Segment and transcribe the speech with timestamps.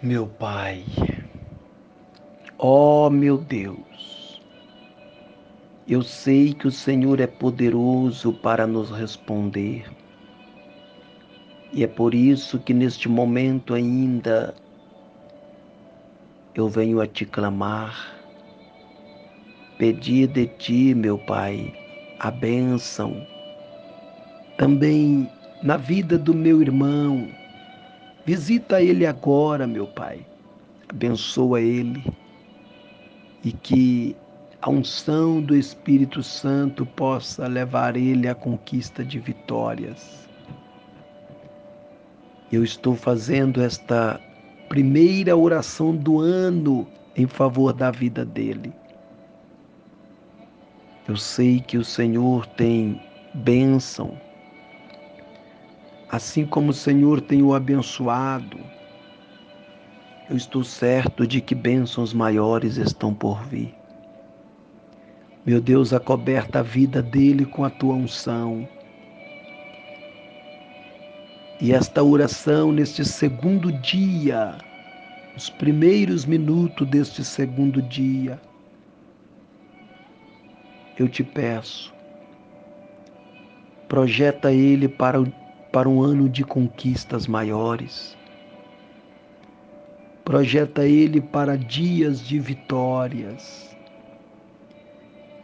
[0.00, 0.84] Meu Pai,
[2.56, 4.40] ó oh, meu Deus,
[5.88, 9.90] eu sei que o Senhor é poderoso para nos responder.
[11.72, 14.54] E é por isso que neste momento ainda
[16.54, 18.16] eu venho a te clamar,
[19.78, 21.74] pedir de ti, meu Pai,
[22.20, 23.26] a bênção.
[24.56, 25.28] Também
[25.60, 27.28] na vida do meu irmão,
[28.28, 30.20] Visita ele agora, meu Pai.
[30.86, 32.04] Abençoa ele
[33.42, 34.14] e que
[34.60, 40.28] a unção do Espírito Santo possa levar ele à conquista de vitórias.
[42.52, 44.20] Eu estou fazendo esta
[44.68, 48.74] primeira oração do ano em favor da vida dele.
[51.08, 53.00] Eu sei que o Senhor tem
[53.32, 54.27] bênção
[56.10, 58.58] Assim como o Senhor tem o abençoado,
[60.30, 63.74] eu estou certo de que bênçãos maiores estão por vir.
[65.44, 68.66] Meu Deus, acoberta a vida dele com a tua unção.
[71.60, 74.56] E esta oração neste segundo dia,
[75.36, 78.40] os primeiros minutos deste segundo dia,
[80.98, 81.92] eu te peço,
[83.88, 88.16] projeta ele para o para um ano de conquistas maiores.
[90.24, 93.76] Projeta ele para dias de vitórias.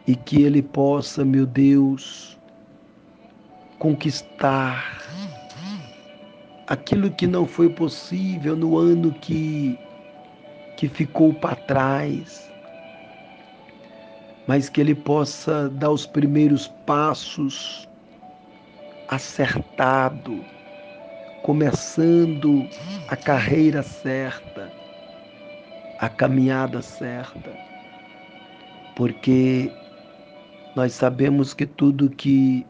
[0.07, 2.37] E que ele possa, meu Deus,
[3.79, 5.01] conquistar
[6.67, 9.77] aquilo que não foi possível no ano que,
[10.77, 12.51] que ficou para trás,
[14.47, 17.87] mas que ele possa dar os primeiros passos
[19.07, 20.43] acertado,
[21.43, 22.67] começando
[23.07, 24.71] a carreira certa,
[25.99, 27.51] a caminhada certa,
[28.95, 29.71] porque
[30.75, 32.65] nós sabemos que tudo que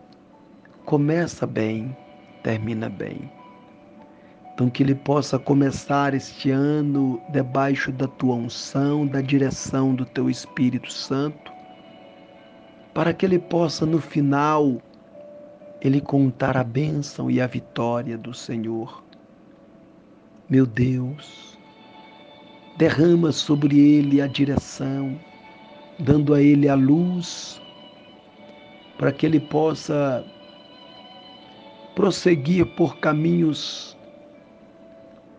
[0.86, 1.96] começa bem,
[2.44, 3.32] termina bem.
[4.54, 10.30] Então, que ele possa começar este ano debaixo da tua unção, da direção do teu
[10.30, 11.52] Espírito Santo,
[12.94, 14.82] para que ele possa no final
[15.82, 19.04] ele contar a bênção e a vitória do Senhor.
[20.50, 21.58] Meu Deus,
[22.78, 25.20] derrama sobre ele a direção,
[26.00, 27.62] dando a ele a luz,
[28.98, 30.26] para que ele possa
[31.96, 33.96] prosseguir por caminhos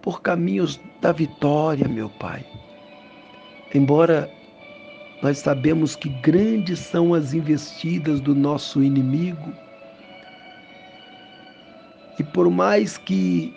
[0.03, 2.47] por caminhos da vitória, meu Pai.
[3.75, 4.31] Embora
[5.21, 9.53] nós sabemos que grandes são as investidas do nosso inimigo,
[12.19, 13.53] e por mais que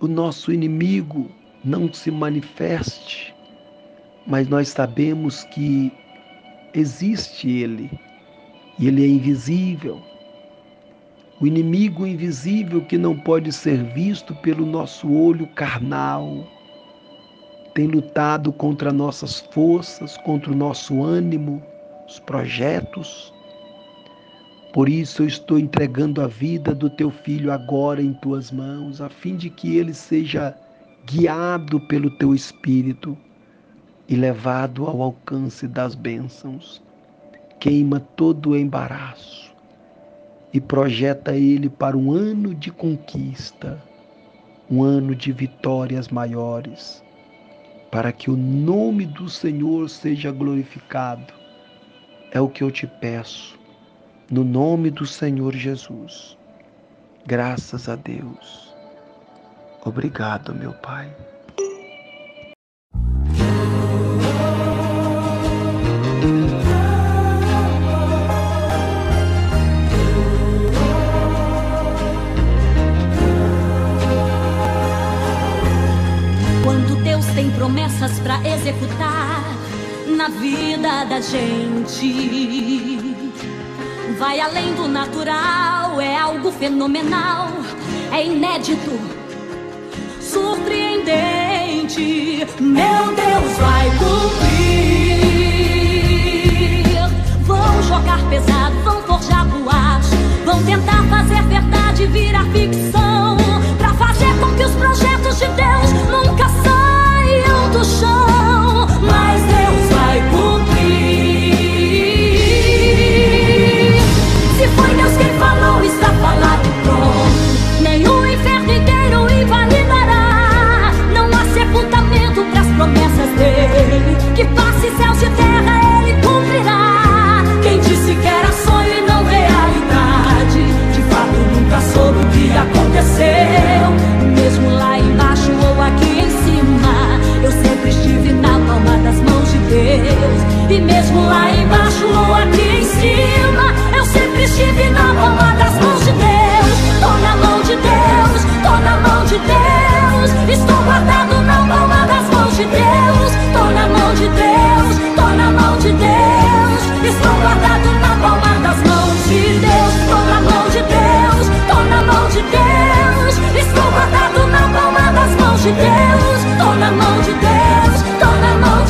[0.00, 1.30] o nosso inimigo
[1.64, 3.34] não se manifeste,
[4.26, 5.92] mas nós sabemos que
[6.74, 7.90] existe ele
[8.78, 10.00] e ele é invisível.
[11.40, 16.46] O inimigo invisível que não pode ser visto pelo nosso olho carnal
[17.74, 21.62] tem lutado contra nossas forças, contra o nosso ânimo,
[22.06, 23.32] os projetos,
[24.72, 29.08] por isso eu estou entregando a vida do teu filho agora em tuas mãos, a
[29.10, 30.56] fim de que ele seja
[31.04, 33.16] guiado pelo teu espírito
[34.08, 36.82] e levado ao alcance das bênçãos.
[37.60, 39.52] Queima todo o embaraço
[40.54, 43.78] e projeta ele para um ano de conquista,
[44.70, 47.04] um ano de vitórias maiores,
[47.90, 51.34] para que o nome do Senhor seja glorificado.
[52.30, 53.61] É o que eu te peço
[54.32, 56.38] no nome do Senhor Jesus.
[57.26, 58.74] Graças a Deus.
[59.84, 61.14] Obrigado, meu Pai.
[76.64, 79.44] Quando Deus tem promessas para executar
[80.16, 83.01] na vida da gente
[84.22, 87.48] vai além do natural, é algo fenomenal,
[88.12, 88.92] é inédito,
[90.20, 92.46] surpreendente.
[92.60, 93.21] Meu Deus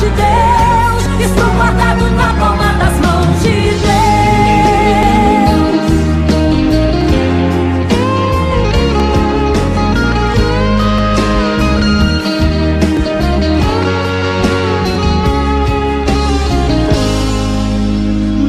[0.03, 1.03] de Deus.
[1.19, 3.93] Estou guardado na palma das mãos de Deus.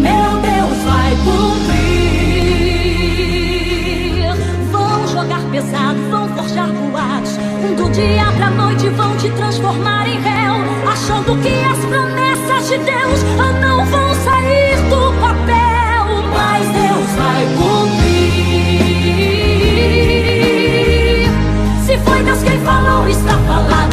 [0.00, 1.84] Meu Deus vai cumprir.
[4.72, 7.36] Vão jogar pesado, vão forjar boatos.
[7.76, 13.20] Do dia pra noite vão te transformar em réu achando que as promessas de Deus
[13.60, 18.04] não vão sair do papel, mas Deus vai cumprir.
[21.84, 23.83] Se foi Deus quem falou, está falando.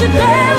[0.00, 0.49] should dare.